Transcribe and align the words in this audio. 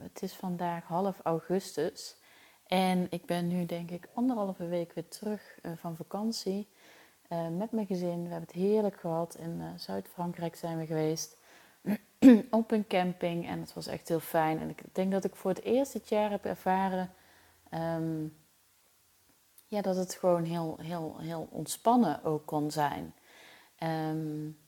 het 0.00 0.22
is 0.22 0.34
vandaag 0.34 0.84
half 0.84 1.20
augustus. 1.22 2.16
En 2.66 3.06
ik 3.10 3.26
ben 3.26 3.48
nu 3.48 3.66
denk 3.66 3.90
ik 3.90 4.08
anderhalve 4.14 4.66
week 4.66 4.92
weer 4.92 5.08
terug 5.08 5.58
uh, 5.62 5.72
van 5.76 5.96
vakantie. 5.96 6.68
Uh, 7.28 7.48
met 7.48 7.72
mijn 7.72 7.86
gezin. 7.86 8.22
We 8.22 8.28
hebben 8.28 8.48
het 8.48 8.52
heerlijk 8.52 9.00
gehad. 9.00 9.34
In 9.34 9.60
uh, 9.60 9.66
Zuid-Frankrijk 9.76 10.56
zijn 10.56 10.78
we 10.78 10.86
geweest. 10.86 11.36
op 12.50 12.70
een 12.70 12.86
camping. 12.86 13.46
En 13.48 13.60
het 13.60 13.72
was 13.72 13.86
echt 13.86 14.08
heel 14.08 14.20
fijn. 14.20 14.60
En 14.60 14.68
ik 14.68 14.82
denk 14.92 15.12
dat 15.12 15.24
ik 15.24 15.36
voor 15.36 15.50
het 15.50 15.62
eerst 15.62 15.92
dit 15.92 16.08
jaar 16.08 16.30
heb 16.30 16.44
ervaren... 16.44 17.10
Um, 17.70 18.36
ja, 19.66 19.82
dat 19.82 19.96
het 19.96 20.14
gewoon 20.14 20.44
heel, 20.44 20.78
heel, 20.82 21.18
heel 21.18 21.48
ontspannen 21.50 22.24
ook 22.24 22.46
kon 22.46 22.70
zijn. 22.70 23.14
Um, 23.78 24.58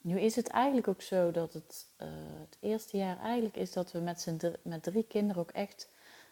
nu 0.00 0.20
is 0.20 0.36
het 0.36 0.48
eigenlijk 0.48 0.88
ook 0.88 1.02
zo 1.02 1.30
dat 1.30 1.52
het, 1.52 1.86
uh, 2.02 2.08
het 2.40 2.56
eerste 2.60 2.96
jaar 2.96 3.20
eigenlijk 3.20 3.56
is 3.56 3.72
dat 3.72 3.92
we 3.92 3.98
met, 3.98 4.30
drie, 4.38 4.52
met 4.62 4.82
drie 4.82 5.04
kinderen 5.08 5.42
ook 5.42 5.50
echt 5.50 5.88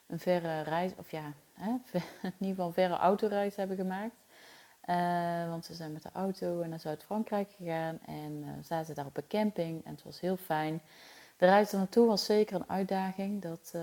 een 0.07 0.19
verre 0.19 0.61
reis, 0.61 0.93
of 0.97 1.11
ja, 1.11 1.33
hè, 1.53 1.71
in 2.23 2.33
ieder 2.39 2.49
geval 2.49 2.67
een 2.67 2.73
verre 2.73 2.97
autoreis 2.97 3.57
hebben 3.57 3.77
gemaakt. 3.77 4.15
Uh, 4.85 5.49
want 5.49 5.65
ze 5.65 5.75
zijn 5.75 5.93
met 5.93 6.03
de 6.03 6.11
auto 6.13 6.65
naar 6.67 6.81
Zuid-Frankrijk 6.81 7.51
gegaan 7.57 7.99
en 8.07 8.33
uh, 8.33 8.51
zaten 8.63 8.95
daar 8.95 9.07
op 9.07 9.17
een 9.17 9.27
camping 9.29 9.85
en 9.85 9.91
het 9.91 10.03
was 10.03 10.21
heel 10.21 10.37
fijn. 10.37 10.81
De 11.37 11.47
reis 11.47 11.73
er 11.73 11.79
naartoe 11.79 12.07
was 12.07 12.25
zeker 12.25 12.57
een 12.57 12.69
uitdaging, 12.69 13.43
dat, 13.43 13.73
uh, 13.77 13.83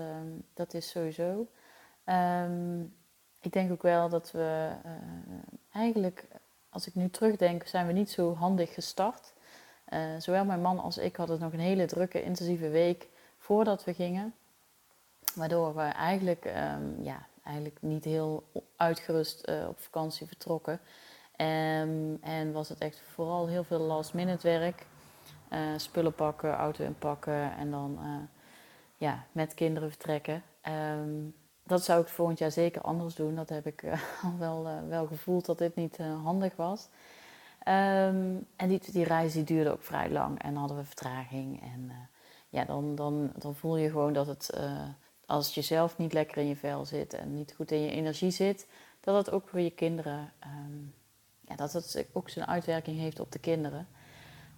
dat 0.54 0.74
is 0.74 0.90
sowieso. 0.90 1.46
Um, 2.06 2.94
ik 3.40 3.52
denk 3.52 3.72
ook 3.72 3.82
wel 3.82 4.08
dat 4.08 4.30
we 4.30 4.72
eigenlijk, 5.72 6.26
als 6.68 6.86
ik 6.86 6.94
nu 6.94 7.10
terugdenk, 7.10 7.66
zijn 7.66 7.86
we 7.86 7.92
niet 7.92 8.10
zo 8.10 8.34
handig 8.34 8.74
gestart. 8.74 9.33
Uh, 9.92 10.00
zowel 10.18 10.44
mijn 10.44 10.60
man 10.60 10.78
als 10.78 10.98
ik 10.98 11.16
hadden 11.16 11.40
nog 11.40 11.52
een 11.52 11.60
hele 11.60 11.86
drukke, 11.86 12.22
intensieve 12.22 12.68
week 12.68 13.08
voordat 13.38 13.84
we 13.84 13.94
gingen. 13.94 14.34
Waardoor 15.34 15.74
we 15.74 15.82
eigenlijk, 15.82 16.44
um, 16.44 17.02
ja, 17.02 17.26
eigenlijk 17.42 17.76
niet 17.80 18.04
heel 18.04 18.44
uitgerust 18.76 19.48
uh, 19.48 19.68
op 19.68 19.80
vakantie 19.80 20.26
vertrokken. 20.26 20.80
Um, 21.36 22.18
en 22.22 22.52
was 22.52 22.68
het 22.68 22.78
echt 22.78 23.02
vooral 23.12 23.46
heel 23.46 23.64
veel 23.64 23.78
last 23.78 24.14
minute 24.14 24.46
werk. 24.48 24.86
Uh, 25.52 25.58
spullen 25.76 26.14
pakken, 26.14 26.52
auto 26.52 26.84
inpakken 26.84 27.56
en 27.56 27.70
dan 27.70 27.98
ja, 28.96 29.24
met 29.32 29.54
kinderen 29.54 29.88
vertrekken. 29.88 30.42
Um, 30.98 31.34
dat 31.62 31.84
zou 31.84 32.02
ik 32.02 32.08
volgend 32.08 32.38
jaar 32.38 32.50
zeker 32.50 32.82
anders 32.82 33.14
doen. 33.14 33.34
Dat 33.34 33.48
heb 33.48 33.66
ik 33.66 33.84
al 34.22 34.38
wel, 34.38 34.68
wel 34.88 35.06
gevoeld 35.06 35.44
dat 35.44 35.58
dit 35.58 35.74
niet 35.74 35.98
handig 35.98 36.56
was. 36.56 36.88
Um, 37.68 38.46
en 38.56 38.68
die, 38.68 38.80
die 38.92 39.04
reis 39.04 39.32
die 39.32 39.44
duurde 39.44 39.72
ook 39.72 39.82
vrij 39.82 40.10
lang 40.10 40.42
en 40.42 40.56
hadden 40.56 40.76
we 40.76 40.84
vertraging. 40.84 41.62
En 41.62 41.80
uh, 41.88 41.94
ja, 42.48 42.64
dan, 42.64 42.94
dan, 42.94 43.32
dan 43.36 43.54
voel 43.54 43.76
je 43.76 43.90
gewoon 43.90 44.12
dat 44.12 44.26
het, 44.26 44.50
uh, 44.58 44.88
als 45.26 45.54
je 45.54 45.62
zelf 45.62 45.98
niet 45.98 46.12
lekker 46.12 46.36
in 46.36 46.48
je 46.48 46.56
vel 46.56 46.84
zit 46.84 47.14
en 47.14 47.34
niet 47.34 47.54
goed 47.56 47.70
in 47.70 47.80
je 47.80 47.90
energie 47.90 48.30
zit, 48.30 48.68
dat 49.00 49.16
het 49.16 49.30
ook 49.30 49.48
voor 49.48 49.60
je 49.60 49.70
kinderen, 49.70 50.32
um, 50.46 50.94
ja, 51.40 51.56
dat 51.56 51.72
het 51.72 52.06
ook 52.12 52.28
zijn 52.28 52.46
uitwerking 52.46 52.98
heeft 52.98 53.20
op 53.20 53.32
de 53.32 53.38
kinderen. 53.38 53.88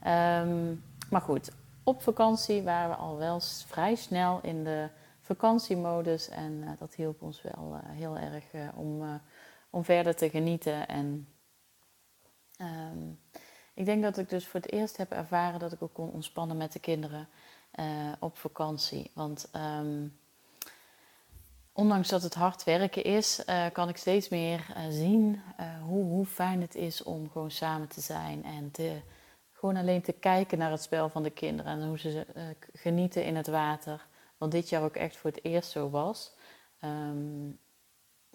Um, 0.07 0.85
maar 1.11 1.21
goed, 1.21 1.51
op 1.83 2.03
vakantie 2.03 2.63
waren 2.63 2.91
we 2.91 2.97
al 2.97 3.17
wel 3.17 3.41
vrij 3.67 3.95
snel 3.95 4.39
in 4.43 4.65
de 4.65 4.89
vakantiemodus 5.21 6.29
en 6.29 6.53
uh, 6.53 6.71
dat 6.79 6.95
hielp 6.95 7.23
ons 7.23 7.43
wel 7.43 7.81
heel 7.87 8.19
erg 8.19 8.45
om, 8.75 9.21
om 9.71 9.85
verder 9.85 10.17
te 10.17 10.31
genieten 10.31 10.89
en 10.89 11.29
Um, 12.59 13.21
ik 13.75 13.85
denk 13.85 14.03
dat 14.03 14.19
ik 14.19 14.29
dus 14.29 14.47
voor 14.47 14.61
het 14.61 14.73
eerst 14.73 14.97
heb 14.97 15.13
ervaren 15.13 15.61
dat 15.61 15.73
ik 15.73 15.83
ook 15.83 15.95
kon 15.95 16.11
ontspannen 16.11 16.57
met 16.57 16.73
de 16.73 16.79
kinderen 16.79 17.29
uh, 17.75 18.13
op 18.19 18.39
vakantie. 18.39 19.11
Want 19.15 19.49
um, 19.57 20.19
ondanks 21.73 22.09
dat 22.09 22.23
het 22.23 22.35
hard 22.35 22.65
werken 22.65 23.05
is, 23.05 23.43
uh, 23.47 23.67
kan 23.73 23.89
ik 23.89 23.97
steeds 23.97 24.29
meer 24.29 24.67
uh, 24.77 24.83
zien 24.89 25.41
hoe, 25.83 26.05
hoe 26.05 26.27
fijn 26.27 26.61
het 26.61 26.75
is 26.75 27.03
om 27.03 27.31
gewoon 27.31 27.51
samen 27.51 27.89
te 27.89 28.01
zijn. 28.01 28.45
En 28.45 28.73
gewoon 29.53 29.77
alleen 29.77 30.03
te 30.03 30.13
kijken 30.13 30.59
naar 30.59 30.71
het 30.71 30.83
spel 30.83 31.09
van 31.09 31.23
de 31.23 31.31
kinderen 31.31 31.73
en 31.73 31.87
hoe 31.87 31.99
ze 31.99 32.27
genieten 32.73 33.25
in 33.25 33.37
het 33.37 33.47
water. 33.47 34.07
Wat 34.39 34.51
dit 34.51 34.69
jaar 34.69 34.83
ook 34.83 34.97
echt 34.97 35.17
voor 35.17 35.31
het 35.31 35.45
eerst 35.45 35.71
zo 35.71 35.91
was. 35.91 36.35
Um, 36.81 37.59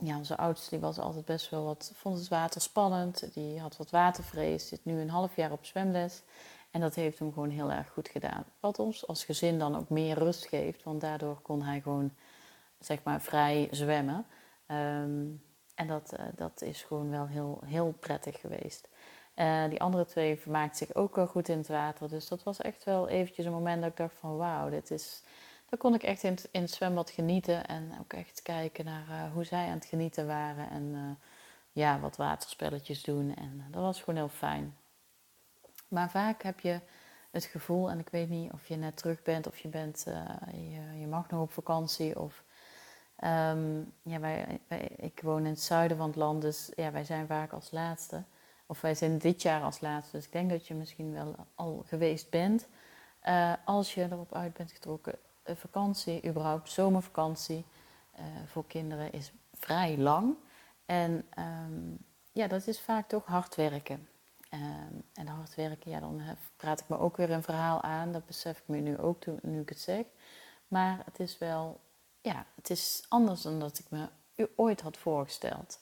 ja, 0.03 0.17
onze 0.17 0.37
oudste 0.37 0.69
die 0.69 0.79
was 0.79 0.99
altijd 0.99 1.25
best 1.25 1.49
wel 1.49 1.63
wat, 1.63 1.91
vond 1.95 2.17
het 2.17 2.27
water 2.27 2.61
spannend. 2.61 3.33
Die 3.33 3.59
had 3.59 3.77
wat 3.77 3.89
watervrees, 3.89 4.67
zit 4.67 4.85
nu 4.85 4.99
een 4.99 5.09
half 5.09 5.35
jaar 5.35 5.51
op 5.51 5.65
zwemles. 5.65 6.21
En 6.71 6.81
dat 6.81 6.95
heeft 6.95 7.19
hem 7.19 7.33
gewoon 7.33 7.49
heel 7.49 7.71
erg 7.71 7.89
goed 7.89 8.07
gedaan. 8.09 8.45
Wat 8.59 8.79
ons 8.79 9.07
als 9.07 9.23
gezin 9.23 9.59
dan 9.59 9.75
ook 9.75 9.89
meer 9.89 10.17
rust 10.17 10.45
geeft, 10.45 10.83
want 10.83 11.01
daardoor 11.01 11.41
kon 11.41 11.61
hij 11.63 11.81
gewoon, 11.81 12.13
zeg 12.79 13.03
maar, 13.03 13.21
vrij 13.21 13.67
zwemmen. 13.71 14.25
Um, 14.67 15.43
en 15.75 15.87
dat, 15.87 16.13
uh, 16.19 16.25
dat 16.35 16.61
is 16.61 16.83
gewoon 16.83 17.09
wel 17.09 17.27
heel, 17.27 17.61
heel 17.65 17.93
prettig 17.99 18.39
geweest. 18.39 18.87
Uh, 19.35 19.69
die 19.69 19.81
andere 19.81 20.05
twee 20.05 20.39
vermaakten 20.39 20.87
zich 20.87 20.95
ook 20.95 21.15
wel 21.15 21.27
goed 21.27 21.49
in 21.49 21.57
het 21.57 21.67
water. 21.67 22.09
Dus 22.09 22.27
dat 22.27 22.43
was 22.43 22.61
echt 22.61 22.83
wel 22.83 23.07
eventjes 23.07 23.45
een 23.45 23.51
moment 23.51 23.81
dat 23.81 23.89
ik 23.91 23.97
dacht 23.97 24.15
van 24.19 24.37
wauw, 24.37 24.69
dit 24.69 24.91
is 24.91 25.23
dan 25.71 25.79
kon 25.79 25.93
ik 25.93 26.03
echt 26.03 26.23
in 26.23 26.31
het, 26.31 26.49
in 26.51 26.61
het 26.61 26.71
zwembad 26.71 27.09
genieten 27.09 27.65
en 27.65 27.91
ook 27.99 28.13
echt 28.13 28.41
kijken 28.41 28.85
naar 28.85 29.07
uh, 29.09 29.33
hoe 29.33 29.43
zij 29.43 29.67
aan 29.67 29.73
het 29.73 29.85
genieten 29.85 30.27
waren. 30.27 30.69
En 30.69 30.83
uh, 30.83 31.11
ja, 31.71 31.99
wat 31.99 32.17
waterspelletjes 32.17 33.03
doen. 33.03 33.35
En 33.35 33.53
uh, 33.57 33.63
dat 33.71 33.81
was 33.81 33.99
gewoon 33.99 34.15
heel 34.15 34.29
fijn. 34.29 34.77
Maar 35.87 36.09
vaak 36.09 36.43
heb 36.43 36.59
je 36.59 36.79
het 37.31 37.45
gevoel, 37.45 37.89
en 37.89 37.99
ik 37.99 38.09
weet 38.09 38.29
niet 38.29 38.51
of 38.51 38.67
je 38.67 38.75
net 38.75 38.97
terug 38.97 39.21
bent 39.21 39.47
of 39.47 39.57
je, 39.57 39.67
bent, 39.67 40.03
je, 40.51 40.99
je, 40.99 41.07
mag 41.07 41.29
nog 41.29 41.41
op 41.41 41.51
vakantie. 41.51 42.19
Of, 42.19 42.43
um, 43.23 43.93
ja, 44.01 44.19
wij, 44.19 44.59
wij, 44.67 44.91
ik 44.97 45.19
woon 45.23 45.45
in 45.45 45.51
het 45.51 45.61
zuiden 45.61 45.97
van 45.97 46.07
het 46.07 46.15
land, 46.15 46.41
dus 46.41 46.71
ja, 46.75 46.91
wij 46.91 47.03
zijn 47.03 47.27
vaak 47.27 47.51
als 47.51 47.71
laatste. 47.71 48.23
Of 48.65 48.81
wij 48.81 48.95
zijn 48.95 49.17
dit 49.17 49.41
jaar 49.41 49.61
als 49.61 49.81
laatste, 49.81 50.17
dus 50.17 50.25
ik 50.25 50.31
denk 50.31 50.49
dat 50.49 50.67
je 50.67 50.73
misschien 50.73 51.13
wel 51.13 51.35
al 51.55 51.83
geweest 51.87 52.29
bent. 52.29 52.67
als 53.65 53.93
je 53.93 54.03
erop 54.03 54.35
uit 54.35 54.53
bent 54.53 54.71
getrokken, 54.71 55.15
vakantie, 55.43 56.27
überhaupt 56.27 56.71
zomervakantie 56.71 57.65
uh, 58.19 58.25
voor 58.45 58.67
kinderen 58.67 59.11
is 59.11 59.31
vrij 59.53 59.97
lang. 59.97 60.35
En 60.85 61.25
um, 61.39 61.97
ja, 62.31 62.47
dat 62.47 62.67
is 62.67 62.81
vaak 62.81 63.07
toch 63.07 63.25
hard 63.25 63.55
werken. 63.55 64.07
Um, 64.53 65.03
en 65.13 65.27
hard 65.27 65.55
werken, 65.55 65.91
ja, 65.91 65.99
dan 65.99 66.21
praat 66.55 66.79
ik 66.79 66.89
me 66.89 66.99
ook 66.99 67.17
weer 67.17 67.31
een 67.31 67.43
verhaal 67.43 67.81
aan. 67.81 68.11
Dat 68.11 68.25
besef 68.25 68.57
ik 68.57 68.67
me 68.67 68.77
nu 68.77 68.97
ook 68.97 69.21
toen, 69.21 69.39
nu 69.41 69.61
ik 69.61 69.69
het 69.69 69.79
zeg. 69.79 70.05
Maar 70.67 71.01
het 71.05 71.19
is 71.19 71.37
wel, 71.37 71.79
ja, 72.21 72.45
het 72.55 72.69
is 72.69 73.05
anders 73.09 73.41
dan 73.41 73.59
dat 73.59 73.79
ik 73.79 73.85
me 73.89 74.09
ooit 74.55 74.81
had 74.81 74.97
voorgesteld. 74.97 75.79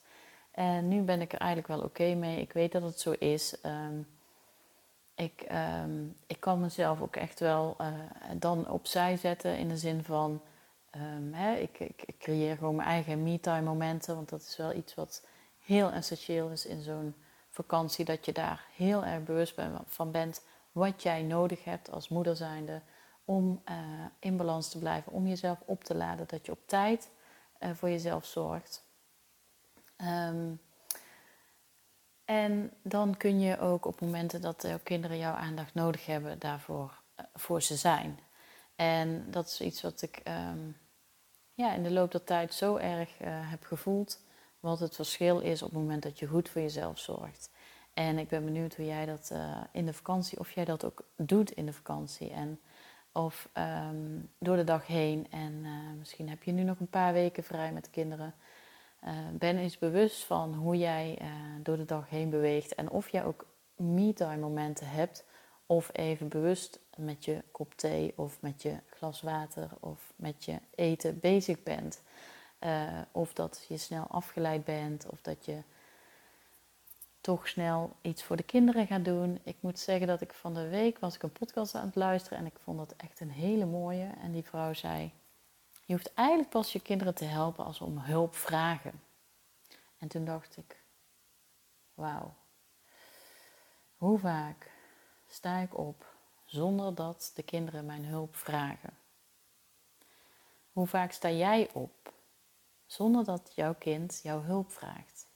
En 0.50 0.88
nu 0.88 1.02
ben 1.02 1.20
ik 1.20 1.32
er 1.32 1.38
eigenlijk 1.38 1.68
wel 1.68 1.80
oké 1.80 2.14
mee. 2.14 2.40
Ik 2.40 2.52
weet 2.52 2.72
dat 2.72 2.82
het 2.82 3.00
zo 3.00 3.10
is. 3.10 3.56
Um, 3.62 4.06
ik, 5.20 5.46
um, 5.82 6.16
ik 6.26 6.40
kan 6.40 6.60
mezelf 6.60 7.00
ook 7.00 7.16
echt 7.16 7.40
wel 7.40 7.76
uh, 7.80 7.86
dan 8.36 8.70
opzij 8.70 9.16
zetten 9.16 9.58
in 9.58 9.68
de 9.68 9.76
zin 9.76 10.04
van, 10.04 10.42
um, 10.96 11.34
hè, 11.34 11.54
ik, 11.54 11.78
ik, 11.78 12.14
creëer 12.18 12.56
gewoon 12.56 12.74
mijn 12.74 12.88
eigen 12.88 13.22
me-time 13.22 13.62
momenten, 13.62 14.14
want 14.14 14.28
dat 14.28 14.40
is 14.40 14.56
wel 14.56 14.74
iets 14.74 14.94
wat 14.94 15.26
heel 15.58 15.90
essentieel 15.90 16.48
is 16.48 16.66
in 16.66 16.82
zo'n 16.82 17.14
vakantie, 17.48 18.04
dat 18.04 18.24
je 18.24 18.32
daar 18.32 18.66
heel 18.76 19.04
erg 19.04 19.24
bewust 19.24 19.54
van 19.86 20.10
bent 20.10 20.42
wat 20.72 21.02
jij 21.02 21.22
nodig 21.22 21.64
hebt 21.64 21.90
als 21.90 22.08
moeder 22.08 22.36
zijnde 22.36 22.82
om 23.24 23.62
uh, 23.68 23.74
in 24.18 24.36
balans 24.36 24.68
te 24.68 24.78
blijven, 24.78 25.12
om 25.12 25.26
jezelf 25.26 25.58
op 25.64 25.84
te 25.84 25.94
laden, 25.94 26.26
dat 26.28 26.46
je 26.46 26.52
op 26.52 26.66
tijd 26.66 27.10
uh, 27.60 27.70
voor 27.70 27.88
jezelf 27.88 28.24
zorgt. 28.24 28.84
Um, 29.96 30.60
en 32.30 32.72
dan 32.82 33.16
kun 33.16 33.40
je 33.40 33.58
ook 33.58 33.84
op 33.86 34.00
momenten 34.00 34.40
dat 34.40 34.62
jouw 34.62 34.78
kinderen 34.82 35.18
jouw 35.18 35.34
aandacht 35.34 35.74
nodig 35.74 36.06
hebben, 36.06 36.38
daarvoor 36.38 37.00
uh, 37.20 37.26
voor 37.34 37.62
ze 37.62 37.76
zijn. 37.76 38.18
En 38.76 39.30
dat 39.30 39.46
is 39.46 39.60
iets 39.60 39.82
wat 39.82 40.02
ik 40.02 40.22
um, 40.28 40.76
ja, 41.54 41.74
in 41.74 41.82
de 41.82 41.90
loop 41.90 42.12
der 42.12 42.24
tijd 42.24 42.54
zo 42.54 42.76
erg 42.76 43.20
uh, 43.20 43.28
heb 43.30 43.64
gevoeld. 43.64 44.20
Wat 44.60 44.80
het 44.80 44.94
verschil 44.94 45.40
is 45.40 45.62
op 45.62 45.70
het 45.70 45.78
moment 45.78 46.02
dat 46.02 46.18
je 46.18 46.26
goed 46.26 46.48
voor 46.48 46.60
jezelf 46.60 46.98
zorgt. 46.98 47.50
En 47.94 48.18
ik 48.18 48.28
ben 48.28 48.44
benieuwd 48.44 48.76
hoe 48.76 48.86
jij 48.86 49.06
dat 49.06 49.30
uh, 49.32 49.56
in 49.72 49.86
de 49.86 49.92
vakantie, 49.92 50.38
of 50.38 50.50
jij 50.50 50.64
dat 50.64 50.84
ook 50.84 51.04
doet 51.16 51.50
in 51.50 51.66
de 51.66 51.72
vakantie. 51.72 52.30
En 52.30 52.60
Of 53.12 53.48
ehm, 53.52 54.18
door 54.38 54.56
de 54.56 54.64
dag 54.64 54.86
heen. 54.86 55.26
En 55.30 55.60
eh, 55.64 55.98
misschien 55.98 56.28
heb 56.28 56.42
je 56.42 56.52
nu 56.52 56.62
nog 56.62 56.80
een 56.80 56.90
paar 56.90 57.12
weken 57.12 57.44
vrij 57.44 57.72
met 57.72 57.84
de 57.84 57.90
kinderen. 57.90 58.34
Uh, 59.04 59.10
ben 59.32 59.56
eens 59.56 59.78
bewust 59.78 60.24
van 60.24 60.54
hoe 60.54 60.76
jij 60.76 61.18
uh, 61.22 61.28
door 61.62 61.76
de 61.76 61.84
dag 61.84 62.08
heen 62.08 62.30
beweegt. 62.30 62.74
En 62.74 62.90
of 62.90 63.08
jij 63.08 63.24
ook 63.24 63.46
me-time 63.76 64.36
momenten 64.36 64.88
hebt. 64.88 65.24
Of 65.66 65.90
even 65.92 66.28
bewust 66.28 66.80
met 66.96 67.24
je 67.24 67.42
kop 67.50 67.74
thee 67.74 68.12
of 68.16 68.40
met 68.40 68.62
je 68.62 68.76
glas 68.90 69.22
water 69.22 69.70
of 69.80 70.12
met 70.16 70.44
je 70.44 70.58
eten 70.74 71.20
bezig 71.20 71.62
bent. 71.62 72.02
of 73.12 73.32
dat 73.32 73.64
je 73.68 73.76
snel 73.76 74.06
afgeleid 74.08 74.64
bent 74.64 75.06
of 75.08 75.20
dat 75.20 75.44
je 75.44 75.62
toch 77.20 77.48
snel 77.48 77.96
iets 78.02 78.22
voor 78.22 78.36
de 78.36 78.42
kinderen 78.42 78.86
gaat 78.86 79.04
doen. 79.04 79.38
Ik 79.42 79.56
moet 79.60 79.78
zeggen 79.78 80.06
dat 80.06 80.20
ik 80.20 80.32
van 80.32 80.54
de 80.54 80.68
week 80.68 80.98
was 80.98 81.14
ik 81.14 81.22
een 81.22 81.32
podcast 81.32 81.74
aan 81.74 81.86
het 81.86 81.96
luisteren 81.96 82.38
en 82.38 82.46
ik 82.46 82.58
vond 82.58 82.78
dat 82.78 82.94
echt 82.96 83.20
een 83.20 83.30
hele 83.30 83.66
mooie. 83.66 84.10
En 84.22 84.32
die 84.32 84.44
vrouw 84.44 84.72
zei: 84.72 85.12
Je 85.90 85.96
hoeft 85.96 86.14
eigenlijk 86.14 86.48
pas 86.48 86.72
je 86.72 86.80
kinderen 86.80 87.14
te 87.14 87.24
helpen 87.24 87.64
als 87.64 87.76
ze 87.76 87.84
om 87.84 87.98
hulp 87.98 88.34
vragen. 88.34 89.02
En 89.98 90.08
toen 90.08 90.24
dacht 90.24 90.56
ik: 90.56 90.82
Wauw, 91.94 92.34
hoe 93.96 94.18
vaak 94.18 94.70
sta 95.28 95.58
ik 95.58 95.78
op 95.78 96.06
zonder 96.44 96.94
dat 96.94 97.32
de 97.34 97.42
kinderen 97.42 97.86
mijn 97.86 98.04
hulp 98.04 98.36
vragen? 98.36 98.98
Hoe 100.72 100.86
vaak 100.86 101.12
sta 101.12 101.30
jij 101.30 101.70
op 101.72 102.12
zonder 102.86 103.24
dat 103.24 103.52
jouw 103.54 103.74
kind 103.74 104.20
jouw 104.22 104.42
hulp 104.42 104.72
vraagt? 104.72 105.26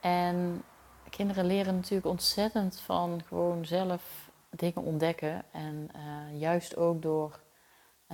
En 0.00 0.64
kinderen 1.10 1.46
leren 1.46 1.74
natuurlijk 1.74 2.06
ontzettend 2.06 2.80
van 2.80 3.22
gewoon 3.26 3.64
zelf 3.64 4.30
dingen 4.50 4.82
ontdekken. 4.82 5.44
En 5.52 5.88
uh, 5.96 6.40
juist 6.40 6.76
ook 6.76 7.02
door 7.02 7.42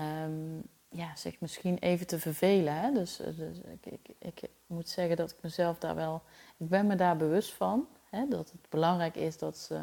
um, 0.01 0.63
ja, 0.89 1.17
zich 1.17 1.41
misschien 1.41 1.79
even 1.79 2.07
te 2.07 2.19
vervelen. 2.19 2.75
Hè? 2.75 2.93
Dus, 2.93 3.21
eh, 3.21 3.37
dus 3.37 3.59
ik, 3.59 3.87
ik, 3.93 4.15
ik, 4.19 4.51
moet 4.67 4.89
zeggen 4.89 5.17
dat 5.17 5.31
ik 5.31 5.37
mezelf 5.41 5.79
daar 5.79 5.95
wel. 5.95 6.23
Ik 6.57 6.69
ben 6.69 6.87
me 6.87 6.95
daar 6.95 7.17
bewust 7.17 7.53
van. 7.53 7.87
Hè? 8.11 8.29
Dat 8.29 8.51
het 8.51 8.61
belangrijk 8.69 9.17
is 9.17 9.39
dat 9.39 9.59
ze 9.59 9.75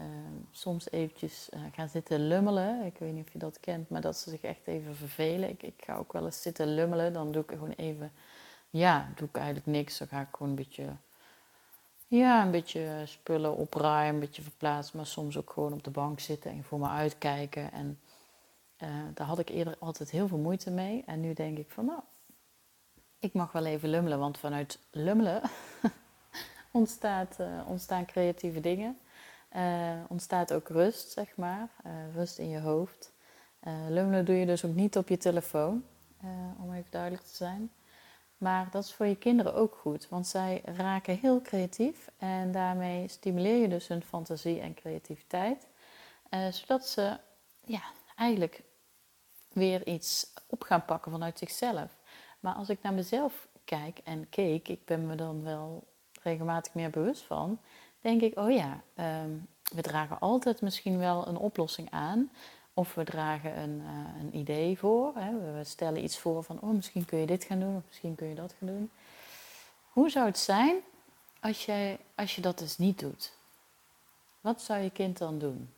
uh, 0.00 0.06
soms 0.50 0.90
eventjes 0.90 1.48
uh, 1.54 1.60
gaan 1.72 1.88
zitten 1.88 2.26
lummelen. 2.26 2.84
Ik 2.84 2.98
weet 2.98 3.12
niet 3.12 3.26
of 3.26 3.32
je 3.32 3.38
dat 3.38 3.60
kent, 3.60 3.88
maar 3.88 4.00
dat 4.00 4.16
ze 4.16 4.30
zich 4.30 4.40
echt 4.40 4.66
even 4.66 4.96
vervelen. 4.96 5.48
Ik, 5.48 5.62
ik 5.62 5.82
ga 5.84 5.96
ook 5.96 6.12
wel 6.12 6.24
eens 6.24 6.42
zitten 6.42 6.74
lummelen. 6.74 7.12
Dan 7.12 7.32
doe 7.32 7.42
ik 7.42 7.50
gewoon 7.50 7.74
even. 7.76 8.12
Ja, 8.70 9.12
doe 9.14 9.28
ik 9.28 9.36
eigenlijk 9.36 9.66
niks. 9.66 9.98
Dan 9.98 10.08
ga 10.08 10.20
ik 10.20 10.28
gewoon 10.30 10.48
een 10.48 10.54
beetje 10.54 10.96
ja, 12.08 12.42
een 12.44 12.50
beetje 12.50 13.02
spullen 13.04 13.56
opruimen, 13.56 14.14
een 14.14 14.20
beetje 14.20 14.42
verplaatsen, 14.42 14.96
maar 14.96 15.06
soms 15.06 15.38
ook 15.38 15.50
gewoon 15.50 15.72
op 15.72 15.84
de 15.84 15.90
bank 15.90 16.20
zitten 16.20 16.50
en 16.50 16.64
voor 16.64 16.78
me 16.78 16.88
uitkijken. 16.88 17.72
En 17.72 18.00
uh, 18.82 18.88
daar 19.14 19.26
had 19.26 19.38
ik 19.38 19.48
eerder 19.48 19.76
altijd 19.78 20.10
heel 20.10 20.28
veel 20.28 20.38
moeite 20.38 20.70
mee. 20.70 21.02
En 21.06 21.20
nu 21.20 21.32
denk 21.32 21.58
ik 21.58 21.70
van, 21.70 21.84
nou, 21.84 22.00
ik 23.18 23.32
mag 23.32 23.52
wel 23.52 23.64
even 23.64 23.88
lummelen, 23.88 24.18
want 24.18 24.38
vanuit 24.38 24.78
lummelen 24.90 25.42
ontstaat, 26.70 27.36
uh, 27.40 27.46
ontstaan 27.66 28.06
creatieve 28.06 28.60
dingen. 28.60 28.98
Uh, 29.56 29.92
ontstaat 30.08 30.52
ook 30.52 30.68
rust, 30.68 31.10
zeg 31.10 31.36
maar. 31.36 31.68
rust 32.14 32.38
in 32.38 32.48
je 32.48 32.60
hoofd. 32.60 33.12
lummelen 33.88 34.24
doe 34.24 34.34
je 34.34 34.46
dus 34.46 34.64
ook 34.64 34.74
niet 34.74 34.96
op 34.96 35.08
je 35.08 35.16
telefoon, 35.16 35.84
om 36.58 36.72
even 36.72 36.90
duidelijk 36.90 37.22
te 37.22 37.36
zijn. 37.36 37.70
Maar 38.42 38.68
dat 38.70 38.84
is 38.84 38.94
voor 38.94 39.06
je 39.06 39.16
kinderen 39.16 39.54
ook 39.54 39.74
goed, 39.74 40.08
want 40.08 40.26
zij 40.26 40.62
raken 40.64 41.18
heel 41.18 41.40
creatief 41.40 42.10
en 42.18 42.52
daarmee 42.52 43.08
stimuleer 43.08 43.56
je 43.56 43.68
dus 43.68 43.88
hun 43.88 44.02
fantasie 44.02 44.60
en 44.60 44.74
creativiteit, 44.74 45.66
eh, 46.28 46.48
zodat 46.48 46.86
ze 46.86 47.18
ja, 47.64 47.82
eigenlijk 48.16 48.62
weer 49.54 49.86
iets 49.86 50.32
op 50.46 50.62
gaan 50.62 50.84
pakken 50.84 51.12
vanuit 51.12 51.38
zichzelf. 51.38 51.96
Maar 52.40 52.54
als 52.54 52.68
ik 52.68 52.82
naar 52.82 52.92
mezelf 52.92 53.46
kijk 53.64 54.00
en 54.04 54.28
keek, 54.28 54.68
ik 54.68 54.84
ben 54.84 55.06
me 55.06 55.14
dan 55.14 55.42
wel 55.42 55.84
regelmatig 56.22 56.74
meer 56.74 56.90
bewust 56.90 57.22
van, 57.22 57.58
denk 58.00 58.20
ik, 58.20 58.38
oh 58.38 58.50
ja, 58.50 58.82
ehm, 58.94 59.30
we 59.74 59.82
dragen 59.82 60.20
altijd 60.20 60.60
misschien 60.60 60.98
wel 60.98 61.26
een 61.26 61.36
oplossing 61.36 61.90
aan. 61.90 62.30
Of 62.74 62.94
we 62.94 63.04
dragen 63.04 63.58
een, 63.58 63.80
uh, 63.80 64.20
een 64.20 64.36
idee 64.36 64.78
voor. 64.78 65.12
Hè. 65.14 65.54
We 65.54 65.64
stellen 65.64 66.04
iets 66.04 66.18
voor 66.18 66.42
van, 66.42 66.60
oh, 66.60 66.74
misschien 66.74 67.04
kun 67.04 67.18
je 67.18 67.26
dit 67.26 67.44
gaan 67.44 67.60
doen, 67.60 67.76
of 67.76 67.82
misschien 67.86 68.14
kun 68.14 68.26
je 68.26 68.34
dat 68.34 68.54
gaan 68.58 68.68
doen. 68.68 68.90
Hoe 69.88 70.10
zou 70.10 70.26
het 70.26 70.38
zijn 70.38 70.76
als 71.40 71.66
je, 71.66 71.98
als 72.14 72.34
je 72.34 72.40
dat 72.40 72.58
dus 72.58 72.78
niet 72.78 72.98
doet? 72.98 73.32
Wat 74.40 74.62
zou 74.62 74.80
je 74.80 74.90
kind 74.90 75.18
dan 75.18 75.38
doen? 75.38 75.74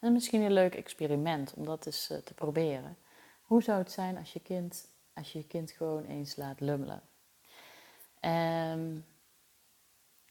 En 0.00 0.12
misschien 0.12 0.42
een 0.42 0.52
leuk 0.52 0.74
experiment 0.74 1.54
om 1.54 1.64
dat 1.64 1.86
eens 1.86 2.10
uh, 2.10 2.18
te 2.18 2.34
proberen. 2.34 2.96
Hoe 3.42 3.62
zou 3.62 3.78
het 3.78 3.92
zijn 3.92 4.18
als 4.18 4.32
je 4.32 4.40
kind, 4.40 4.88
als 5.14 5.32
je, 5.32 5.46
kind 5.46 5.70
gewoon 5.70 6.04
eens 6.04 6.36
laat 6.36 6.60
lummelen? 6.60 7.02
Um, 8.20 9.04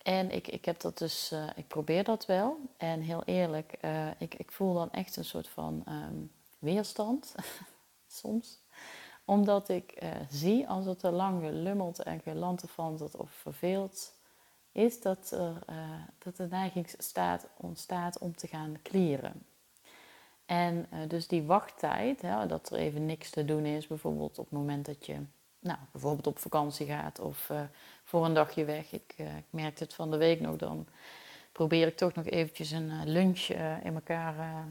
en 0.02 0.32
ik, 0.32 0.48
ik 0.48 0.66
heb 0.66 0.80
dat 0.80 0.98
dus, 0.98 1.32
uh, 1.32 1.50
ik 1.56 1.68
probeer 1.68 2.04
dat 2.04 2.26
wel. 2.26 2.60
En 2.78 3.02
heel 3.02 3.24
eerlijk, 3.24 3.78
uh, 3.82 4.08
ik, 4.18 4.36
ik 4.36 4.52
voel 4.52 4.74
dan 4.74 4.92
echt 4.92 5.16
een 5.16 5.26
soort 5.26 5.48
van 5.48 5.84
um, 5.88 6.32
weerstand 6.60 7.36
soms. 8.08 8.60
Omdat 9.26 9.70
ik 9.70 10.04
uh, 10.04 10.10
zie 10.30 10.68
als 10.68 10.86
het 10.86 11.00
te 11.00 11.12
lang 11.12 11.42
gelummeld 11.42 12.04
en 12.04 12.22
gelanterfanteld 12.22 13.16
of 13.16 13.32
verveeld 13.32 14.14
is, 14.72 15.02
dat 15.02 15.32
er 15.32 15.66
dat 16.18 16.36
de 16.36 16.48
neiging 16.48 16.94
staat, 16.98 17.48
ontstaat 17.58 18.18
om 18.18 18.36
te 18.36 18.48
gaan 18.48 18.82
klieren. 18.82 19.46
En 20.50 20.88
dus 21.08 21.28
die 21.28 21.44
wachttijd, 21.44 22.22
hè, 22.22 22.48
dat 22.48 22.70
er 22.70 22.78
even 22.78 23.06
niks 23.06 23.30
te 23.30 23.46
doen 23.46 23.66
is, 23.66 23.88
bijvoorbeeld 23.88 24.40
op 24.40 24.46
het 24.46 24.54
moment 24.60 24.86
dat 24.86 25.06
je 25.06 25.16
nou, 25.60 25.78
bijvoorbeeld 25.92 26.28
op 26.28 26.40
vakantie 26.40 26.86
gaat 26.86 27.20
of 27.20 27.50
uh, 27.50 27.62
voor 28.04 28.26
een 28.26 28.34
dagje 28.34 28.66
weg. 28.66 28.92
Ik, 28.92 29.14
uh, 29.18 29.38
ik 29.38 29.46
merkte 29.50 29.84
het 29.84 29.94
van 29.94 30.12
de 30.12 30.18
week 30.18 30.40
nog, 30.40 30.56
dan 30.56 30.88
probeer 31.52 31.88
ik 31.88 31.98
toch 31.98 32.14
nog 32.14 32.26
eventjes 32.26 32.72
een 32.72 33.10
lunch 33.10 33.48
in 33.84 33.94
elkaar 33.94 34.66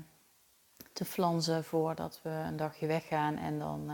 te 0.93 1.05
flansen 1.05 1.65
voordat 1.65 2.21
we 2.23 2.31
een 2.31 2.57
dagje 2.57 2.87
weggaan. 2.87 3.37
En 3.37 3.59
dan, 3.59 3.91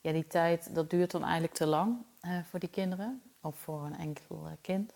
ja, 0.00 0.12
die 0.12 0.26
tijd, 0.26 0.74
dat 0.74 0.90
duurt 0.90 1.10
dan 1.10 1.22
eigenlijk 1.22 1.54
te 1.54 1.66
lang 1.66 1.96
voor 2.44 2.60
die 2.60 2.68
kinderen 2.68 3.22
of 3.40 3.56
voor 3.56 3.84
een 3.84 3.96
enkel 3.96 4.48
kind. 4.60 4.92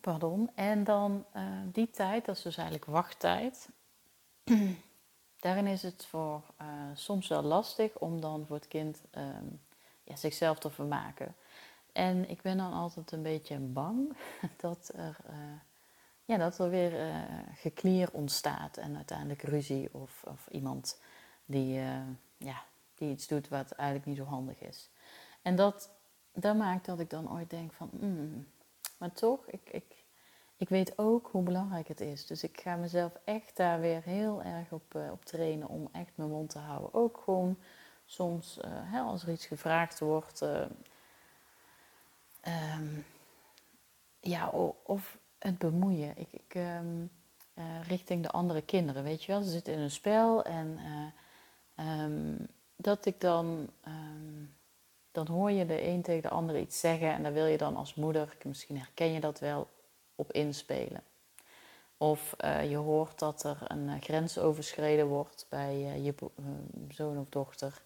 Pardon. 0.00 0.50
En 0.54 0.84
dan 0.84 1.24
die 1.72 1.90
tijd, 1.90 2.24
dat 2.24 2.36
is 2.36 2.42
dus 2.42 2.56
eigenlijk 2.56 2.86
wachttijd. 2.90 3.68
Daarin 5.40 5.66
is 5.66 5.82
het 5.82 6.06
voor 6.06 6.42
uh, 6.60 6.66
soms 6.94 7.28
wel 7.28 7.42
lastig 7.42 7.98
om 7.98 8.20
dan 8.20 8.46
voor 8.46 8.56
het 8.56 8.68
kind 8.68 9.02
um, 9.16 9.60
ja, 10.04 10.16
zichzelf 10.16 10.58
te 10.58 10.70
vermaken. 10.70 11.34
En 11.92 12.30
ik 12.30 12.42
ben 12.42 12.56
dan 12.56 12.72
altijd 12.72 13.12
een 13.12 13.22
beetje 13.22 13.58
bang 13.58 14.16
dat 14.56 14.92
er, 14.94 15.16
uh, 15.30 15.36
ja, 16.24 16.36
dat 16.36 16.58
er 16.58 16.70
weer 16.70 17.06
uh, 17.06 17.22
geklier 17.54 18.08
ontstaat 18.12 18.76
en 18.76 18.96
uiteindelijk 18.96 19.42
ruzie 19.42 19.88
of, 19.92 20.22
of 20.24 20.48
iemand 20.50 21.00
die, 21.44 21.80
ja, 22.36 22.62
die 22.94 23.10
iets 23.10 23.26
doet 23.26 23.48
wat 23.48 23.70
eigenlijk 23.70 24.08
niet 24.08 24.16
zo 24.16 24.24
handig 24.24 24.60
is. 24.60 24.90
En 25.42 25.56
dat, 25.56 25.90
dat 26.32 26.56
maakt 26.56 26.86
dat 26.86 27.00
ik 27.00 27.10
dan 27.10 27.32
ooit 27.32 27.50
denk 27.50 27.72
van, 27.72 27.90
mm, 27.92 28.46
maar 28.98 29.12
toch, 29.12 29.46
ik, 29.46 29.68
ik, 29.70 29.84
ik 30.64 30.70
weet 30.70 30.98
ook 30.98 31.28
hoe 31.30 31.42
belangrijk 31.42 31.88
het 31.88 32.00
is. 32.00 32.26
Dus 32.26 32.42
ik 32.42 32.60
ga 32.60 32.76
mezelf 32.76 33.12
echt 33.24 33.56
daar 33.56 33.80
weer 33.80 34.02
heel 34.02 34.42
erg 34.42 34.72
op, 34.72 34.94
uh, 34.94 35.10
op 35.10 35.24
trainen 35.24 35.68
om 35.68 35.88
echt 35.92 36.12
mijn 36.14 36.30
mond 36.30 36.50
te 36.50 36.58
houden. 36.58 36.94
Ook 36.94 37.20
gewoon 37.24 37.58
soms 38.04 38.58
uh, 38.58 38.64
hè, 38.70 39.00
als 39.00 39.22
er 39.22 39.32
iets 39.32 39.46
gevraagd 39.46 39.98
wordt. 39.98 40.42
Uh, 40.42 40.60
um, 42.78 43.04
ja, 44.20 44.48
of 44.82 45.18
het 45.38 45.58
bemoeien. 45.58 46.12
Ik, 46.16 46.28
ik 46.30 46.54
um, 46.54 47.10
richting 47.86 48.22
de 48.22 48.30
andere 48.30 48.62
kinderen, 48.62 49.02
weet 49.02 49.24
je 49.24 49.32
wel. 49.32 49.42
Ze 49.42 49.50
zitten 49.50 49.72
in 49.72 49.78
een 49.78 49.90
spel 49.90 50.44
en 50.44 50.78
um, 51.76 52.46
dat 52.76 53.06
ik 53.06 53.20
dan 53.20 53.68
dan 55.12 55.26
hoor 55.26 55.50
je 55.50 55.66
de 55.66 55.86
een 55.86 56.02
tegen 56.02 56.22
de 56.22 56.28
ander 56.28 56.58
iets 56.58 56.80
zeggen 56.80 57.12
en 57.12 57.22
dan 57.22 57.32
wil 57.32 57.46
je 57.46 57.58
dan 57.58 57.76
als 57.76 57.94
moeder, 57.94 58.36
misschien 58.42 58.78
herken 58.78 59.12
je 59.12 59.20
dat 59.20 59.38
wel, 59.38 59.68
op 60.14 60.32
inspelen. 60.32 61.02
Of 61.96 62.34
uh, 62.44 62.70
je 62.70 62.76
hoort 62.76 63.18
dat 63.18 63.44
er 63.44 63.58
een 63.64 63.88
uh, 63.88 63.94
grens 64.00 64.38
overschreden 64.38 65.06
wordt 65.06 65.46
bij 65.48 65.74
uh, 65.74 66.04
je 66.04 66.14
zoon 66.88 67.18
of 67.18 67.26
dochter. 67.28 67.82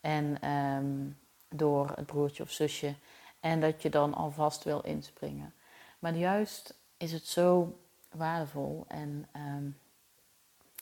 En 0.00 0.50
um, 0.50 1.18
door 1.48 1.92
het 1.94 2.06
broertje 2.06 2.42
of 2.42 2.50
zusje. 2.50 2.94
En 3.40 3.60
dat 3.60 3.82
je 3.82 3.90
dan 3.90 4.14
alvast 4.14 4.64
wil 4.64 4.80
inspringen. 4.80 5.54
Maar 5.98 6.14
juist 6.14 6.74
is 6.96 7.12
het 7.12 7.26
zo 7.26 7.78
waardevol. 8.10 8.84
En 8.88 9.28
um, 9.36 9.78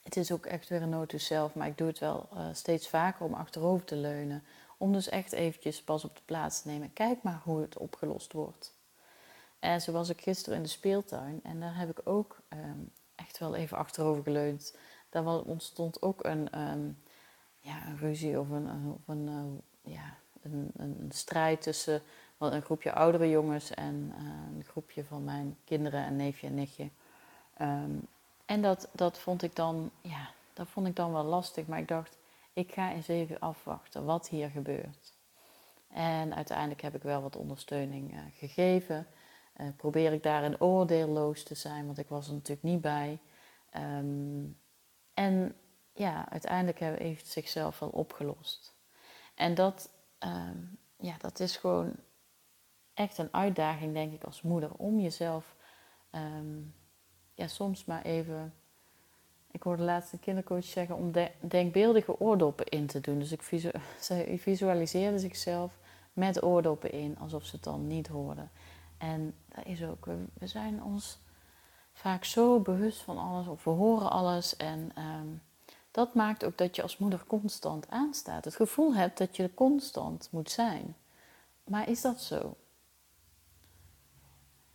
het 0.03 0.17
is 0.17 0.33
ook 0.33 0.47
echt 0.47 0.69
weer 0.69 0.83
een 0.83 0.89
nood 0.89 1.09
to 1.09 1.19
zelf. 1.19 1.55
Maar 1.55 1.67
ik 1.67 1.79
doe 1.79 1.87
het 1.87 1.99
wel 1.99 2.29
steeds 2.53 2.89
vaker 2.89 3.25
om 3.25 3.35
achterover 3.35 3.85
te 3.85 3.97
leunen. 3.97 4.45
Om 4.77 4.93
dus 4.93 5.09
echt 5.09 5.33
eventjes 5.33 5.83
pas 5.83 6.05
op 6.05 6.17
de 6.17 6.23
plaats 6.25 6.63
te 6.63 6.69
nemen. 6.69 6.93
Kijk 6.93 7.23
maar 7.23 7.41
hoe 7.45 7.61
het 7.61 7.79
opgelost 7.79 8.33
wordt. 8.33 8.76
En 9.67 9.81
zo 9.81 9.93
was 9.93 10.09
ik 10.09 10.21
gisteren 10.21 10.57
in 10.57 10.63
de 10.63 10.69
speeltuin 10.69 11.41
en 11.43 11.61
daar 11.61 11.77
heb 11.77 11.91
ik 11.91 12.01
ook 12.05 12.39
um, 12.49 12.91
echt 13.15 13.39
wel 13.39 13.55
even 13.55 13.77
achterover 13.77 14.23
geleund. 14.23 14.77
Daar 15.11 15.25
ontstond 15.27 16.03
ook 16.03 16.25
een, 16.25 16.51
ehm, 16.51 16.89
ja, 17.61 17.79
ruzie 17.99 18.41
of 18.41 18.49
een, 18.51 19.29
uh, 19.29 19.93
ja, 19.95 20.17
een, 20.43 20.71
een, 20.77 21.09
strijd 21.09 21.63
tussen 21.63 22.03
een 22.39 22.63
groepje 22.63 22.93
oudere 22.93 23.31
jongens 23.31 23.71
en 23.71 24.13
uh, 24.19 24.57
een 24.57 24.65
groepje 24.65 25.05
van 25.05 25.25
mijn 25.25 25.57
kinderen 25.65 26.05
en 26.05 26.17
neefje 26.17 26.47
en 26.47 26.55
nichtje. 26.55 26.89
Um, 27.61 28.07
en 28.45 28.63
dat, 28.63 28.89
dat 28.93 29.19
vond 29.19 29.43
ik 29.43 29.57
dan, 29.57 29.91
ja, 30.01 30.31
dat 30.53 30.69
vond 30.69 30.87
ik 30.87 30.97
dan 30.97 31.13
wel 31.13 31.25
lastig. 31.25 31.67
Maar 31.67 31.79
ik 31.79 31.89
dacht, 31.89 32.19
ik 32.53 32.73
ga 32.73 32.93
eens 32.93 33.09
even 33.09 33.39
afwachten 33.39 34.05
wat 34.05 34.29
hier 34.29 34.51
gebeurt. 34.51 35.13
En 35.89 36.35
uiteindelijk 36.35 36.83
heb 36.83 36.95
ik 36.95 37.03
wel 37.03 37.23
wat 37.23 37.37
ondersteuning 37.37 38.15
gegeven. 38.39 39.07
Uh, 39.61 39.67
probeer 39.77 40.13
ik 40.13 40.23
daarin 40.23 40.61
oordeelloos 40.61 41.43
te 41.43 41.55
zijn, 41.55 41.87
want 41.87 41.99
ik 41.99 42.09
was 42.09 42.27
er 42.27 42.33
natuurlijk 42.33 42.63
niet 42.63 42.81
bij. 42.81 43.19
Um, 43.77 44.59
en 45.15 45.57
ja, 45.93 46.31
uiteindelijk 46.31 46.79
we 46.79 47.05
het 47.05 47.29
zichzelf 47.29 47.79
wel 47.79 47.89
opgelost. 47.89 48.75
En 49.35 49.55
dat, 49.55 49.91
um, 50.19 50.79
ja, 50.97 51.15
dat 51.19 51.41
is 51.41 51.57
gewoon 51.57 51.95
echt 52.95 53.19
een 53.19 53.33
uitdaging, 53.33 53.93
denk 53.93 54.13
ik, 54.13 54.25
als 54.25 54.43
moeder. 54.43 54.75
Om 54.77 55.01
jezelf 55.01 55.57
um, 56.11 56.75
ja, 57.35 57.47
soms 57.47 57.85
maar 57.85 58.03
even. 58.03 58.55
Ik 59.51 59.63
hoorde 59.63 59.83
laatst 59.83 60.13
een 60.13 60.21
kindercoach 60.21 60.65
zeggen 60.65 60.97
om 60.97 61.13
de, 61.13 61.31
denkbeeldige 61.41 62.21
oordoppen 62.21 62.67
in 62.67 62.87
te 62.87 63.01
doen. 63.01 63.19
Dus 63.19 63.33
ik 63.33 63.43
visualiseerde 64.41 65.19
zichzelf 65.19 65.79
met 66.13 66.43
oordoppen 66.43 66.93
in, 66.93 67.19
alsof 67.19 67.45
ze 67.45 67.55
het 67.55 67.65
dan 67.65 67.87
niet 67.87 68.07
hoorden. 68.07 68.51
En 68.99 69.35
dat 69.49 69.65
is 69.65 69.83
ook, 69.83 70.05
we, 70.05 70.47
zijn 70.47 70.83
ons 70.83 71.19
vaak 71.93 72.25
zo 72.25 72.61
bewust 72.61 73.03
van 73.03 73.19
alles, 73.19 73.47
of 73.47 73.65
we 73.65 73.71
horen 73.71 74.11
alles. 74.11 74.57
En 74.57 74.91
um, 74.99 75.43
dat 75.91 76.15
maakt 76.15 76.45
ook 76.45 76.59
dat 76.59 76.77
je 76.77 76.83
als 76.83 76.99
moeder 76.99 77.25
constant 77.27 77.91
aanstaat. 77.91 78.45
Het 78.45 78.55
gevoel 78.55 78.95
hebt 78.95 79.19
dat 79.19 79.37
je 79.37 79.55
constant 79.55 80.29
moet 80.31 80.51
zijn. 80.51 80.97
Maar 81.65 81.89
is 81.89 82.01
dat 82.01 82.21
zo? 82.21 82.57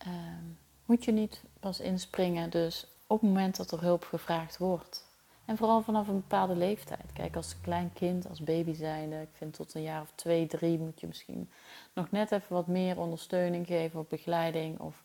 Um, 0.06 0.58
moet 0.84 1.04
je 1.04 1.12
niet 1.12 1.42
pas 1.60 1.80
inspringen, 1.80 2.50
dus 2.50 2.86
op 3.06 3.20
het 3.20 3.28
moment 3.28 3.56
dat 3.56 3.70
er 3.70 3.80
hulp 3.80 4.04
gevraagd 4.04 4.58
wordt. 4.58 5.10
En 5.44 5.56
vooral 5.56 5.82
vanaf 5.82 6.08
een 6.08 6.20
bepaalde 6.20 6.56
leeftijd. 6.56 7.12
Kijk, 7.12 7.36
als 7.36 7.60
klein 7.60 7.92
kind, 7.92 8.28
als 8.28 8.40
baby 8.40 8.74
zijnde, 8.74 9.20
ik 9.20 9.28
vind 9.32 9.54
tot 9.54 9.74
een 9.74 9.82
jaar 9.82 10.02
of 10.02 10.12
twee, 10.14 10.46
drie 10.46 10.78
moet 10.78 11.00
je 11.00 11.06
misschien 11.06 11.50
nog 11.92 12.10
net 12.10 12.32
even 12.32 12.54
wat 12.54 12.66
meer 12.66 12.98
ondersteuning 12.98 13.66
geven 13.66 14.00
of 14.00 14.08
begeleiding. 14.08 14.78
Of... 14.80 15.04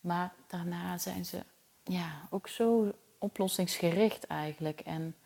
Maar 0.00 0.32
daarna 0.46 0.98
zijn 0.98 1.24
ze 1.24 1.42
ja, 1.84 2.10
ook 2.30 2.48
zo 2.48 2.92
oplossingsgericht 3.18 4.26
eigenlijk. 4.26 4.80
En 4.80 5.16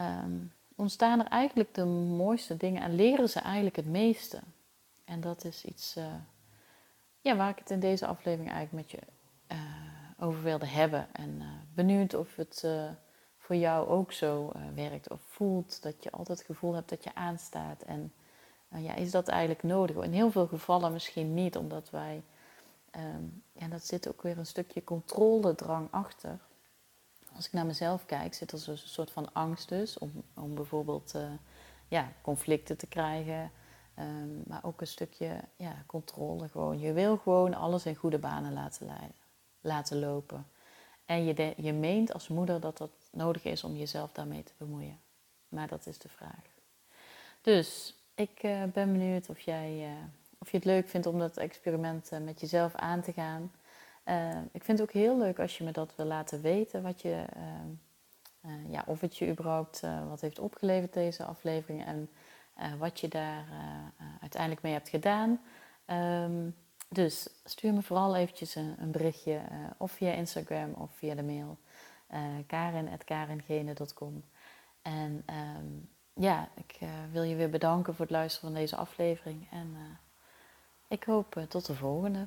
um, 0.00 0.52
ontstaan 0.76 1.20
er 1.20 1.26
eigenlijk 1.26 1.74
de 1.74 1.84
mooiste 1.84 2.56
dingen 2.56 2.82
en 2.82 2.94
leren 2.94 3.28
ze 3.28 3.40
eigenlijk 3.40 3.76
het 3.76 3.86
meeste. 3.86 4.40
En 5.04 5.20
dat 5.20 5.44
is 5.44 5.64
iets 5.64 5.96
uh, 5.96 6.04
ja, 7.20 7.36
waar 7.36 7.50
ik 7.50 7.58
het 7.58 7.70
in 7.70 7.80
deze 7.80 8.06
aflevering 8.06 8.50
eigenlijk 8.50 8.90
met 8.90 9.00
je 9.00 9.06
uh, 9.56 10.26
over 10.26 10.42
wilde 10.42 10.66
hebben. 10.66 11.06
En 11.12 11.36
uh, 11.40 11.46
benieuwd 11.74 12.14
of 12.14 12.36
het 12.36 12.66
voor 13.48 13.56
jou 13.56 13.88
ook 13.88 14.12
zo 14.12 14.52
werkt 14.74 15.10
of 15.10 15.20
voelt. 15.28 15.82
Dat 15.82 16.02
je 16.02 16.10
altijd 16.10 16.38
het 16.38 16.46
gevoel 16.46 16.74
hebt 16.74 16.88
dat 16.88 17.04
je 17.04 17.14
aanstaat. 17.14 17.82
En 17.82 18.12
ja, 18.68 18.94
is 18.94 19.10
dat 19.10 19.28
eigenlijk 19.28 19.62
nodig? 19.62 19.96
In 19.96 20.12
heel 20.12 20.30
veel 20.30 20.46
gevallen 20.46 20.92
misschien 20.92 21.34
niet, 21.34 21.56
omdat 21.56 21.90
wij... 21.90 22.22
Um, 22.96 23.42
ja, 23.52 23.68
dat 23.68 23.86
zit 23.86 24.08
ook 24.08 24.22
weer 24.22 24.38
een 24.38 24.46
stukje 24.46 24.84
controledrang 24.84 25.88
achter 25.90 26.38
als 27.38 27.46
ik 27.46 27.52
naar 27.52 27.66
mezelf 27.66 28.06
kijk, 28.06 28.34
zit 28.34 28.52
er 28.52 28.58
zo'n 28.58 28.76
soort 28.76 29.10
van 29.10 29.32
angst 29.32 29.68
dus 29.68 29.98
om, 29.98 30.12
om 30.34 30.54
bijvoorbeeld 30.54 31.12
uh, 31.16 31.22
ja, 31.88 32.12
conflicten 32.22 32.76
te 32.76 32.86
krijgen. 32.86 33.50
Um, 33.98 34.42
maar 34.46 34.64
ook 34.64 34.80
een 34.80 34.86
stukje 34.86 35.40
ja, 35.56 35.82
controle 35.86 36.48
gewoon. 36.48 36.80
Je 36.80 36.92
wil 36.92 37.16
gewoon 37.16 37.54
alles 37.54 37.86
in 37.86 37.94
goede 37.94 38.18
banen 38.18 38.52
laten, 38.52 38.88
laten 39.60 39.98
lopen. 39.98 40.46
En 41.08 41.24
je, 41.24 41.54
je 41.56 41.72
meent 41.72 42.12
als 42.12 42.28
moeder 42.28 42.60
dat 42.60 42.78
dat 42.78 42.90
nodig 43.12 43.44
is 43.44 43.64
om 43.64 43.76
jezelf 43.76 44.12
daarmee 44.12 44.42
te 44.42 44.52
bemoeien. 44.56 45.00
Maar 45.48 45.68
dat 45.68 45.86
is 45.86 45.98
de 45.98 46.08
vraag. 46.08 46.44
Dus 47.40 47.96
ik 48.14 48.42
uh, 48.42 48.62
ben 48.64 48.92
benieuwd 48.92 49.28
of, 49.28 49.40
jij, 49.40 49.78
uh, 49.78 50.04
of 50.38 50.50
je 50.50 50.56
het 50.56 50.66
leuk 50.66 50.88
vindt 50.88 51.06
om 51.06 51.18
dat 51.18 51.36
experiment 51.36 52.10
met 52.22 52.40
jezelf 52.40 52.74
aan 52.74 53.00
te 53.00 53.12
gaan. 53.12 53.52
Ik 54.52 54.64
vind 54.64 54.78
het 54.78 54.88
ook 54.88 54.94
heel 54.94 55.18
leuk 55.18 55.38
als 55.38 55.58
je 55.58 55.64
me 55.64 55.70
dat 55.70 55.96
wil 55.96 56.06
laten 56.06 56.40
weten, 56.40 56.82
wat 56.82 57.02
je, 57.02 57.24
ja, 58.68 58.84
of 58.86 59.00
het 59.00 59.16
je 59.16 59.28
überhaupt 59.28 59.82
wat 60.08 60.20
heeft 60.20 60.38
opgeleverd 60.38 60.92
deze 60.92 61.24
aflevering 61.24 61.84
en 61.84 62.08
wat 62.78 63.00
je 63.00 63.08
daar 63.08 63.44
uiteindelijk 64.20 64.62
mee 64.62 64.72
hebt 64.72 64.88
gedaan. 64.88 65.40
Um, 65.86 66.56
dus 66.88 67.28
stuur 67.44 67.72
me 67.72 67.82
vooral 67.82 68.16
eventjes 68.16 68.54
een, 68.54 68.74
een 68.78 68.90
berichtje 68.90 69.40
of 69.78 69.92
via 69.92 70.12
Instagram 70.12 70.72
of 70.72 70.90
via 70.94 71.14
de 71.14 71.22
mail 71.22 71.58
karin.karengene.com. 72.46 74.24
En 74.82 75.24
um, 75.58 75.88
ja, 76.14 76.48
ik 76.54 76.78
wil 77.12 77.22
je 77.22 77.34
weer 77.34 77.50
bedanken 77.50 77.94
voor 77.94 78.04
het 78.04 78.14
luisteren 78.14 78.50
van 78.50 78.58
deze 78.60 78.76
aflevering 78.76 79.48
en 79.50 79.76
ik 80.88 81.04
hoop 81.04 81.44
tot 81.48 81.66
de 81.66 81.74
volgende. 81.74 82.26